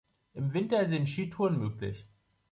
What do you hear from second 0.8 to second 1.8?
sind Skitouren